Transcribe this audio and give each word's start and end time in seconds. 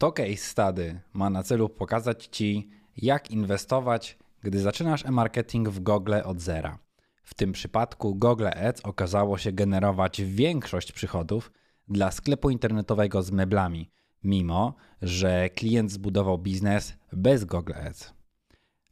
To 0.00 0.12
case 0.12 0.36
study 0.36 1.00
ma 1.12 1.30
na 1.30 1.42
celu 1.42 1.68
pokazać 1.68 2.26
Ci, 2.26 2.68
jak 2.96 3.30
inwestować, 3.30 4.18
gdy 4.42 4.60
zaczynasz 4.60 5.06
e-marketing 5.06 5.68
w 5.68 5.80
Google 5.80 6.14
od 6.24 6.40
zera. 6.40 6.78
W 7.22 7.34
tym 7.34 7.52
przypadku 7.52 8.14
Google 8.14 8.48
Ads 8.66 8.80
okazało 8.80 9.38
się 9.38 9.52
generować 9.52 10.22
większość 10.22 10.92
przychodów 10.92 11.52
dla 11.88 12.10
sklepu 12.10 12.50
internetowego 12.50 13.22
z 13.22 13.30
meblami, 13.30 13.90
mimo 14.24 14.74
że 15.02 15.50
klient 15.50 15.92
zbudował 15.92 16.38
biznes 16.38 16.96
bez 17.12 17.44
Google 17.44 17.74
Ads. 17.86 18.14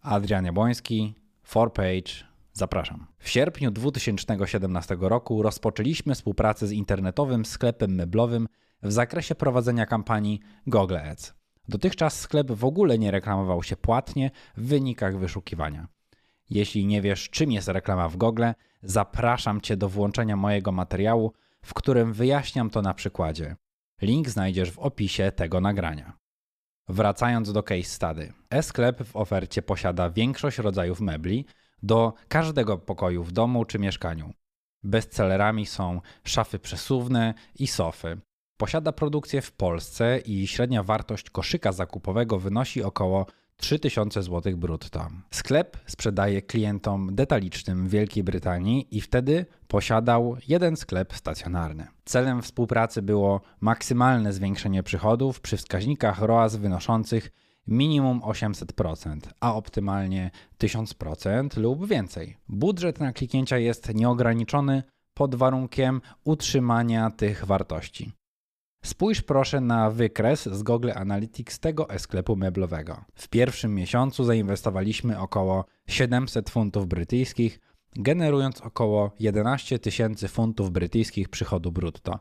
Adrian 0.01 0.45
Jabłoński, 0.45 1.15
4Page, 1.51 2.25
zapraszam. 2.53 3.07
W 3.19 3.29
sierpniu 3.29 3.71
2017 3.71 4.97
roku 5.01 5.43
rozpoczęliśmy 5.43 6.15
współpracę 6.15 6.67
z 6.67 6.73
internetowym 6.73 7.45
sklepem 7.45 7.95
meblowym 7.95 8.49
w 8.83 8.93
zakresie 8.93 9.35
prowadzenia 9.35 9.87
kampanii 9.87 10.41
Google 10.67 10.97
Ads. 10.97 11.35
Dotychczas 11.69 12.21
sklep 12.21 12.53
w 12.53 12.65
ogóle 12.65 12.99
nie 12.99 13.11
reklamował 13.11 13.63
się 13.63 13.77
płatnie 13.77 14.31
w 14.57 14.67
wynikach 14.67 15.19
wyszukiwania. 15.19 15.89
Jeśli 16.51 16.87
nie 16.87 17.03
wiesz, 17.03 17.31
czym 17.31 17.53
jest 17.53 17.69
reklama 17.69 18.09
w 18.09 18.17
Google, 18.17 18.45
zapraszam 18.83 19.61
Cię 19.61 19.77
do 19.77 19.89
włączenia 19.89 20.37
mojego 20.37 20.73
materiału, 20.73 21.33
w 21.63 21.75
którym 21.75 22.13
wyjaśniam 22.13 22.71
to 22.71 22.83
na 22.83 22.95
przykładzie. 22.95 23.57
Link 24.03 24.29
znajdziesz 24.29 24.71
w 24.71 24.79
opisie 24.79 25.33
tego 25.33 25.61
nagrania. 25.61 26.19
Wracając 26.89 27.53
do 27.53 27.63
case 27.63 27.83
study. 27.83 28.33
E-sklep 28.51 29.03
w 29.05 29.17
ofercie 29.17 29.63
posiada 29.63 30.11
większość 30.11 30.59
rodzajów 30.59 31.01
mebli 31.01 31.47
do 31.83 32.15
każdego 32.29 32.79
pokoju 32.79 33.25
w 33.25 33.33
domu 33.33 33.65
czy 33.65 33.79
mieszkaniu. 33.79 34.33
Bestsellerami 34.83 35.67
są 35.67 36.01
szafy 36.25 36.59
przesuwne 36.59 37.35
i 37.55 37.67
sofy. 37.67 38.21
Posiada 38.59 38.93
produkcję 38.93 39.43
w 39.43 39.53
Polsce 39.53 40.19
i 40.19 40.47
średnia 40.47 40.83
wartość 40.83 41.31
koszyka 41.31 41.73
zakupowego 41.73 42.39
wynosi 42.39 42.83
około 42.83 43.27
3000 43.57 44.23
zł 44.23 44.57
brutto. 44.57 45.07
Sklep 45.31 45.77
sprzedaje 45.87 46.43
klientom 46.43 47.15
detalicznym 47.15 47.89
Wielkiej 47.89 48.25
Brytanii 48.25 48.97
i 48.97 49.01
wtedy 49.01 49.47
posiadał 49.69 50.37
jeden 50.49 50.77
sklep 50.77 51.15
stacjonarny. 51.15 51.87
Celem 52.05 52.43
współpracy 52.43 53.03
było 53.03 53.41
maksymalne 53.61 54.33
zwiększenie 54.33 54.83
przychodów 54.83 55.41
przy 55.41 55.57
wskaźnikach 55.57 56.23
ROAS 56.23 56.57
wynoszących 56.57 57.31
minimum 57.67 58.21
800%, 58.21 59.19
a 59.41 59.55
optymalnie 59.55 60.31
1000% 60.61 61.57
lub 61.57 61.87
więcej. 61.87 62.37
Budżet 62.49 63.01
na 63.01 63.13
kliknięcia 63.13 63.59
jest 63.59 63.95
nieograniczony 63.95 64.83
pod 65.15 65.35
warunkiem 65.35 66.01
utrzymania 66.25 67.11
tych 67.11 67.45
wartości. 67.45 68.18
Spójrz 68.83 69.23
proszę 69.23 69.61
na 69.61 69.91
wykres 69.91 70.49
z 70.49 70.63
Google 70.63 70.91
Analytics 70.95 71.59
tego 71.59 71.91
e-sklepu 71.91 72.37
meblowego. 72.37 73.05
W 73.15 73.29
pierwszym 73.29 73.75
miesiącu 73.75 74.25
zainwestowaliśmy 74.25 75.19
około 75.19 75.65
700 75.87 76.51
funtów 76.51 76.87
brytyjskich, 76.87 77.61
generując 77.97 78.61
około 78.61 79.13
11 79.21 79.79
tysięcy 79.79 80.29
funtów 80.29 80.71
brytyjskich 80.71 81.29
przychodu 81.29 81.73
brutto, 81.73 82.19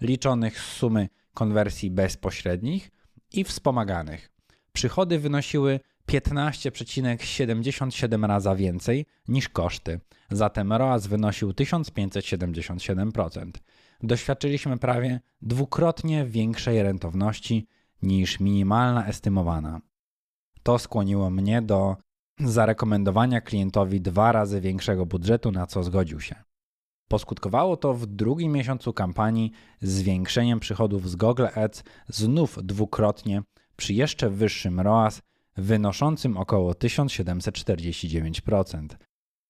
liczonych 0.00 0.60
z 0.60 0.72
sumy 0.72 1.08
konwersji 1.34 1.90
bezpośrednich 1.90 2.90
i 3.32 3.44
wspomaganych. 3.44 4.30
Przychody 4.72 5.18
wynosiły 5.18 5.80
15,77 6.08 8.26
raza 8.26 8.56
więcej 8.56 9.06
niż 9.28 9.48
koszty, 9.48 10.00
zatem 10.30 10.72
ROAS 10.72 11.06
wynosił 11.06 11.50
1577% 11.50 13.50
doświadczyliśmy 14.02 14.78
prawie 14.78 15.20
dwukrotnie 15.42 16.24
większej 16.24 16.82
rentowności 16.82 17.66
niż 18.02 18.40
minimalna 18.40 19.06
estymowana. 19.06 19.80
To 20.62 20.78
skłoniło 20.78 21.30
mnie 21.30 21.62
do 21.62 21.96
zarekomendowania 22.40 23.40
klientowi 23.40 24.00
dwa 24.00 24.32
razy 24.32 24.60
większego 24.60 25.06
budżetu, 25.06 25.52
na 25.52 25.66
co 25.66 25.82
zgodził 25.82 26.20
się. 26.20 26.34
Poskutkowało 27.08 27.76
to 27.76 27.94
w 27.94 28.06
drugim 28.06 28.52
miesiącu 28.52 28.92
kampanii 28.92 29.52
zwiększeniem 29.80 30.60
przychodów 30.60 31.10
z 31.10 31.16
Google 31.16 31.46
Ads 31.54 31.84
znów 32.08 32.58
dwukrotnie 32.62 33.42
przy 33.76 33.94
jeszcze 33.94 34.30
wyższym 34.30 34.80
ROAS 34.80 35.22
wynoszącym 35.58 36.36
około 36.36 36.72
1749%. 36.72 38.86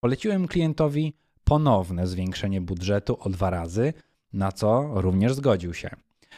Poleciłem 0.00 0.48
klientowi 0.48 1.14
ponowne 1.44 2.06
zwiększenie 2.06 2.60
budżetu 2.60 3.16
o 3.20 3.30
dwa 3.30 3.50
razy, 3.50 3.92
na 4.32 4.52
co 4.52 5.00
również 5.00 5.34
zgodził 5.34 5.74
się. 5.74 5.90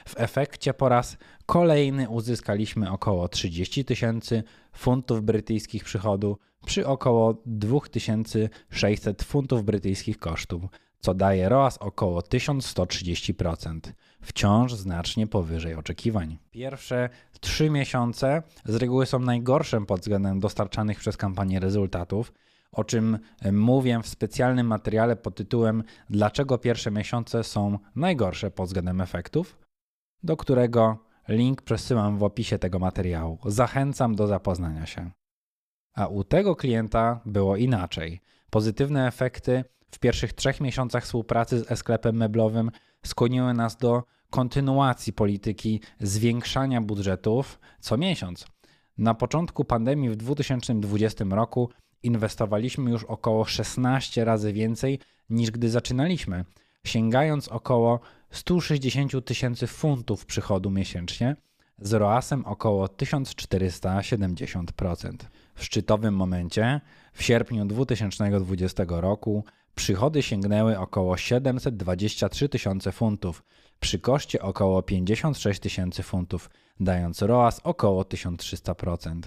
W 0.08 0.20
efekcie 0.20 0.74
po 0.74 0.88
raz 0.88 1.16
kolejny 1.46 2.08
uzyskaliśmy 2.08 2.90
około 2.90 3.28
30 3.28 3.84
tysięcy 3.84 4.42
funtów 4.72 5.22
brytyjskich 5.22 5.84
przychodu 5.84 6.38
przy 6.66 6.86
około 6.86 7.42
2600 7.46 9.22
funtów 9.22 9.64
brytyjskich 9.64 10.18
kosztów, 10.18 10.62
co 11.00 11.14
daje 11.14 11.48
ROAS 11.48 11.78
około 11.78 12.20
1130%, 12.20 13.80
wciąż 14.22 14.74
znacznie 14.74 15.26
powyżej 15.26 15.74
oczekiwań. 15.74 16.38
Pierwsze 16.50 17.08
trzy 17.40 17.70
miesiące 17.70 18.42
z 18.64 18.74
reguły 18.74 19.06
są 19.06 19.18
najgorsze 19.18 19.80
pod 19.86 20.00
względem 20.00 20.40
dostarczanych 20.40 20.98
przez 20.98 21.16
kampanię 21.16 21.60
rezultatów, 21.60 22.32
o 22.72 22.84
czym 22.84 23.18
mówię 23.52 24.00
w 24.02 24.08
specjalnym 24.08 24.66
materiale 24.66 25.16
pod 25.16 25.34
tytułem 25.34 25.84
Dlaczego 26.10 26.58
pierwsze 26.58 26.90
miesiące 26.90 27.44
są 27.44 27.78
najgorsze 27.96 28.50
pod 28.50 28.66
względem 28.66 29.00
efektów, 29.00 29.58
do 30.22 30.36
którego 30.36 30.98
link 31.28 31.62
przesyłam 31.62 32.18
w 32.18 32.22
opisie 32.22 32.58
tego 32.58 32.78
materiału. 32.78 33.38
Zachęcam 33.46 34.14
do 34.14 34.26
zapoznania 34.26 34.86
się. 34.86 35.10
A 35.94 36.06
u 36.06 36.24
tego 36.24 36.56
klienta 36.56 37.20
było 37.26 37.56
inaczej. 37.56 38.20
Pozytywne 38.50 39.06
efekty 39.06 39.64
w 39.90 39.98
pierwszych 39.98 40.32
trzech 40.32 40.60
miesiącach 40.60 41.04
współpracy 41.04 41.58
z 41.58 41.72
e-sklepem 41.72 42.16
meblowym 42.16 42.70
skłoniły 43.04 43.54
nas 43.54 43.76
do 43.76 44.02
kontynuacji 44.30 45.12
polityki 45.12 45.80
zwiększania 46.00 46.80
budżetów 46.80 47.60
co 47.80 47.96
miesiąc. 47.96 48.46
Na 48.98 49.14
początku 49.14 49.64
pandemii 49.64 50.10
w 50.10 50.16
2020 50.16 51.24
roku 51.30 51.70
inwestowaliśmy 52.02 52.90
już 52.90 53.04
około 53.04 53.44
16 53.44 54.24
razy 54.24 54.52
więcej 54.52 54.98
niż 55.30 55.50
gdy 55.50 55.70
zaczynaliśmy, 55.70 56.44
sięgając 56.86 57.48
około 57.48 58.00
160 58.30 59.24
tysięcy 59.24 59.66
funtów 59.66 60.26
przychodu 60.26 60.70
miesięcznie 60.70 61.36
z 61.80 61.92
ROASem 61.92 62.44
około 62.44 62.86
1470%. 62.86 65.12
W 65.54 65.64
szczytowym 65.64 66.14
momencie, 66.14 66.80
w 67.12 67.22
sierpniu 67.22 67.64
2020 67.64 68.84
roku, 68.88 69.44
przychody 69.74 70.22
sięgnęły 70.22 70.78
około 70.78 71.16
723 71.16 72.48
tysiące 72.48 72.92
funtów, 72.92 73.42
przy 73.80 73.98
koszcie 73.98 74.42
około 74.42 74.82
56 74.82 75.60
tysięcy 75.60 76.02
funtów, 76.02 76.50
dając 76.80 77.22
ROAS 77.22 77.60
około 77.64 78.02
1300%. 78.02 79.20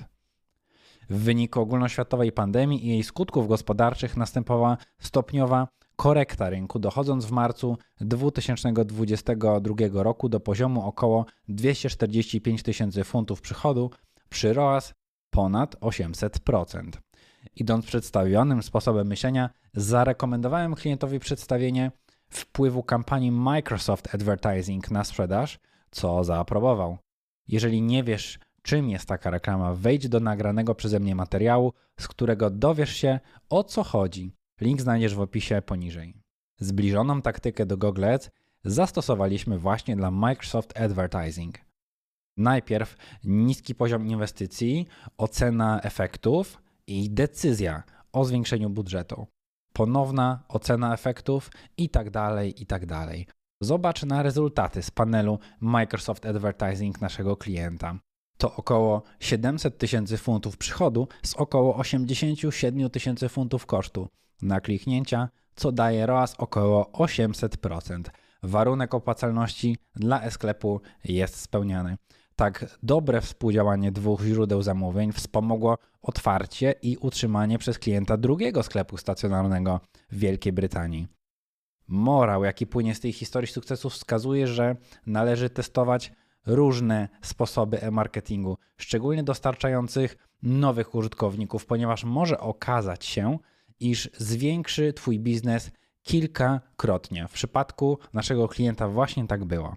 W 1.09 1.17
wyniku 1.17 1.61
ogólnoświatowej 1.61 2.31
pandemii 2.31 2.85
i 2.85 2.89
jej 2.89 3.03
skutków 3.03 3.47
gospodarczych 3.47 4.17
następowała 4.17 4.77
stopniowa 4.99 5.67
korekta 5.95 6.49
rynku, 6.49 6.79
dochodząc 6.79 7.25
w 7.25 7.31
marcu 7.31 7.77
2022 8.01 9.73
roku 9.93 10.29
do 10.29 10.39
poziomu 10.39 10.85
około 10.85 11.25
245 11.47 12.63
tysięcy 12.63 13.03
funtów 13.03 13.41
przychodu 13.41 13.91
przy 14.29 14.53
ROAS 14.53 14.93
ponad 15.29 15.75
800%. 15.75 16.91
Idąc 17.55 17.85
przedstawionym 17.85 18.63
sposobem 18.63 19.07
myślenia, 19.07 19.49
zarekomendowałem 19.73 20.75
klientowi 20.75 21.19
przedstawienie 21.19 21.91
wpływu 22.29 22.83
kampanii 22.83 23.31
Microsoft 23.31 24.15
Advertising 24.15 24.91
na 24.91 25.03
sprzedaż, 25.03 25.59
co 25.91 26.23
zaaprobował. 26.23 26.97
Jeżeli 27.47 27.81
nie 27.81 28.03
wiesz, 28.03 28.39
czym 28.61 28.89
jest 28.89 29.05
taka 29.05 29.29
reklama, 29.29 29.73
wejdź 29.73 30.09
do 30.09 30.19
nagranego 30.19 30.75
przeze 30.75 30.99
mnie 30.99 31.15
materiału, 31.15 31.73
z 31.99 32.07
którego 32.07 32.49
dowiesz 32.49 32.95
się 32.95 33.19
o 33.49 33.63
co 33.63 33.83
chodzi. 33.83 34.35
Link 34.61 34.81
znajdziesz 34.81 35.15
w 35.15 35.21
opisie 35.21 35.61
poniżej. 35.61 36.13
Zbliżoną 36.59 37.21
taktykę 37.21 37.65
do 37.65 37.77
Google 37.77 38.05
Ads 38.05 38.29
zastosowaliśmy 38.63 39.57
właśnie 39.57 39.95
dla 39.95 40.11
Microsoft 40.11 40.79
Advertising. 40.79 41.55
Najpierw 42.37 42.95
niski 43.23 43.75
poziom 43.75 44.07
inwestycji, 44.07 44.87
ocena 45.17 45.81
efektów 45.81 46.62
i 46.87 47.09
decyzja 47.09 47.83
o 48.13 48.25
zwiększeniu 48.25 48.69
budżetu. 48.69 49.27
Ponowna 49.73 50.43
ocena 50.47 50.93
efektów 50.93 51.51
i 51.77 51.89
tak 51.89 52.09
dalej, 52.09 52.61
i 52.61 52.65
tak. 52.65 52.83
Zobacz 53.61 54.03
na 54.03 54.23
rezultaty 54.23 54.83
z 54.83 54.91
panelu 54.91 55.39
Microsoft 55.61 56.25
Advertising 56.25 57.01
naszego 57.01 57.37
klienta 57.37 57.99
to 58.43 58.55
około 58.55 59.03
700 59.19 59.77
tysięcy 59.77 60.17
funtów 60.17 60.57
przychodu 60.57 61.07
z 61.25 61.35
około 61.35 61.75
87 61.75 62.89
tysięcy 62.89 63.29
funtów 63.29 63.65
kosztu 63.65 64.07
na 64.41 64.61
kliknięcia, 64.61 65.29
co 65.55 65.71
daje 65.71 66.05
ROAS 66.05 66.35
około 66.37 66.83
800%. 66.93 68.03
Warunek 68.43 68.93
opłacalności 68.93 69.77
dla 69.95 70.21
e-sklepu 70.21 70.81
jest 71.03 71.35
spełniany. 71.39 71.97
Tak 72.35 72.77
dobre 72.83 73.21
współdziałanie 73.21 73.91
dwóch 73.91 74.21
źródeł 74.21 74.61
zamówień 74.61 75.11
wspomogło 75.11 75.77
otwarcie 76.01 76.75
i 76.81 76.97
utrzymanie 76.97 77.57
przez 77.57 77.79
klienta 77.79 78.17
drugiego 78.17 78.63
sklepu 78.63 78.97
stacjonarnego 78.97 79.79
w 80.11 80.17
Wielkiej 80.17 80.53
Brytanii. 80.53 81.07
Morał, 81.87 82.43
jaki 82.43 82.67
płynie 82.67 82.95
z 82.95 82.99
tej 82.99 83.13
historii 83.13 83.51
sukcesu, 83.51 83.89
wskazuje, 83.89 84.47
że 84.47 84.75
należy 85.05 85.49
testować 85.49 86.11
różne 86.45 87.09
sposoby 87.21 87.81
e-marketingu, 87.81 88.57
szczególnie 88.77 89.23
dostarczających 89.23 90.17
nowych 90.43 90.95
użytkowników, 90.95 91.65
ponieważ 91.65 92.03
może 92.03 92.39
okazać 92.39 93.05
się, 93.05 93.37
iż 93.79 94.09
zwiększy 94.17 94.93
Twój 94.93 95.19
biznes 95.19 95.71
kilkakrotnie. 96.03 97.27
W 97.27 97.31
przypadku 97.31 97.97
naszego 98.13 98.47
klienta 98.47 98.87
właśnie 98.87 99.27
tak 99.27 99.45
było. 99.45 99.75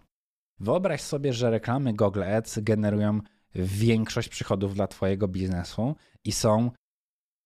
Wyobraź 0.59 1.03
sobie, 1.03 1.33
że 1.33 1.51
reklamy 1.51 1.95
Google 1.95 2.23
Ads 2.23 2.59
generują 2.59 3.21
większość 3.55 4.29
przychodów 4.29 4.75
dla 4.75 4.87
Twojego 4.87 5.29
biznesu 5.29 5.95
i 6.25 6.33
są 6.33 6.71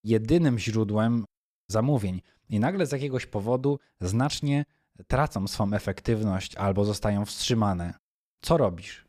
jedynym 0.05 0.59
źródłem 0.59 1.25
zamówień. 1.69 2.21
I 2.49 2.61
nagle 2.61 2.87
z 2.87 2.93
jakiegoś 2.93 3.27
powodu 3.27 3.79
znacznie 4.01 4.65
tracą 5.07 5.49
swą 5.49 5.73
efektywność 5.73 6.57
albo 6.57 6.85
zostają 6.85 7.25
wstrzymane. 7.25 7.95
Co 8.43 8.57
robisz? 8.57 9.09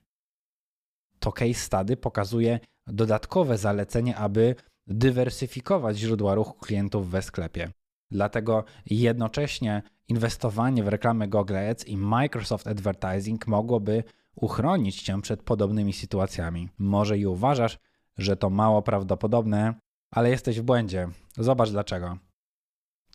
To 1.19 1.31
case 1.31 1.53
study 1.53 1.97
pokazuje 1.97 2.59
dodatkowe 2.87 3.57
zalecenie, 3.57 4.17
aby 4.17 4.55
dywersyfikować 4.87 5.97
źródła 5.97 6.35
ruchu 6.35 6.53
klientów 6.53 7.09
we 7.09 7.21
sklepie. 7.21 7.71
Dlatego 8.11 8.63
jednocześnie 8.85 9.83
inwestowanie 10.07 10.83
w 10.83 10.87
reklamę 10.87 11.27
Google 11.27 11.55
Ads 11.55 11.87
i 11.87 11.97
Microsoft 11.97 12.67
Advertising 12.67 13.47
mogłoby 13.47 14.03
uchronić 14.35 15.01
cię 15.01 15.21
przed 15.21 15.43
podobnymi 15.43 15.93
sytuacjami. 15.93 16.69
Może 16.77 17.17
i 17.17 17.25
uważasz, 17.25 17.77
że 18.17 18.37
to 18.37 18.49
mało 18.49 18.81
prawdopodobne, 18.81 19.73
ale 20.11 20.29
jesteś 20.29 20.59
w 20.59 20.63
błędzie. 20.63 21.09
Zobacz 21.37 21.69
dlaczego. 21.69 22.17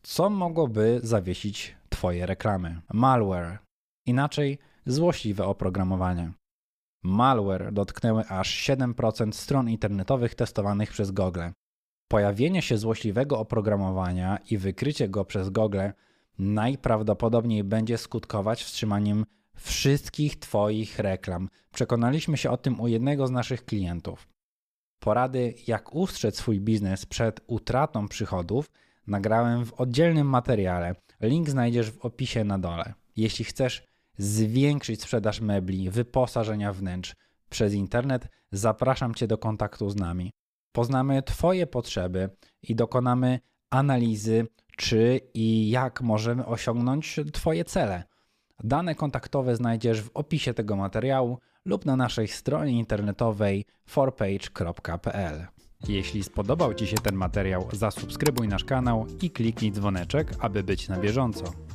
Co 0.02 0.30
mogłoby 0.30 1.00
zawiesić 1.02 1.76
Twoje 1.88 2.26
reklamy? 2.26 2.80
Malware, 2.92 3.58
inaczej 4.06 4.58
złośliwe 4.86 5.44
oprogramowanie. 5.44 6.32
Malware 7.02 7.72
dotknęły 7.72 8.24
aż 8.28 8.68
7% 8.68 9.32
stron 9.32 9.70
internetowych 9.70 10.34
testowanych 10.34 10.90
przez 10.90 11.10
Google. 11.10 11.40
Pojawienie 12.08 12.62
się 12.62 12.78
złośliwego 12.78 13.38
oprogramowania 13.38 14.38
i 14.50 14.58
wykrycie 14.58 15.08
go 15.08 15.24
przez 15.24 15.50
Google 15.50 15.88
najprawdopodobniej 16.38 17.64
będzie 17.64 17.98
skutkować 17.98 18.64
wstrzymaniem 18.64 19.24
wszystkich 19.56 20.38
Twoich 20.38 20.98
reklam. 20.98 21.48
Przekonaliśmy 21.74 22.36
się 22.36 22.50
o 22.50 22.56
tym 22.56 22.80
u 22.80 22.88
jednego 22.88 23.26
z 23.26 23.30
naszych 23.30 23.64
klientów. 23.64 24.28
Porady, 24.98 25.54
jak 25.66 25.94
ustrzec 25.94 26.36
swój 26.36 26.60
biznes 26.60 27.06
przed 27.06 27.40
utratą 27.46 28.08
przychodów, 28.08 28.70
nagrałem 29.06 29.66
w 29.66 29.72
oddzielnym 29.72 30.26
materiale. 30.28 30.94
Link 31.20 31.50
znajdziesz 31.50 31.90
w 31.90 32.04
opisie 32.04 32.44
na 32.44 32.58
dole. 32.58 32.94
Jeśli 33.16 33.44
chcesz 33.44 33.84
zwiększyć 34.18 35.02
sprzedaż 35.02 35.40
mebli, 35.40 35.90
wyposażenia 35.90 36.72
wnętrz 36.72 37.14
przez 37.50 37.74
internet, 37.74 38.28
zapraszam 38.52 39.14
Cię 39.14 39.26
do 39.26 39.38
kontaktu 39.38 39.90
z 39.90 39.96
nami. 39.96 40.32
Poznamy 40.76 41.22
Twoje 41.22 41.66
potrzeby 41.66 42.30
i 42.62 42.74
dokonamy 42.74 43.40
analizy, 43.70 44.46
czy 44.76 45.20
i 45.34 45.70
jak 45.70 46.02
możemy 46.02 46.46
osiągnąć 46.46 47.20
Twoje 47.32 47.64
cele. 47.64 48.04
Dane 48.64 48.94
kontaktowe 48.94 49.56
znajdziesz 49.56 50.02
w 50.02 50.10
opisie 50.14 50.54
tego 50.54 50.76
materiału 50.76 51.38
lub 51.64 51.84
na 51.84 51.96
naszej 51.96 52.28
stronie 52.28 52.72
internetowej 52.72 53.64
forpage.pl. 53.86 55.46
Jeśli 55.88 56.22
spodobał 56.22 56.74
Ci 56.74 56.86
się 56.86 56.96
ten 56.96 57.14
materiał, 57.14 57.68
zasubskrybuj 57.72 58.48
nasz 58.48 58.64
kanał 58.64 59.06
i 59.22 59.30
kliknij 59.30 59.72
dzwoneczek, 59.72 60.34
aby 60.38 60.62
być 60.62 60.88
na 60.88 60.98
bieżąco. 60.98 61.65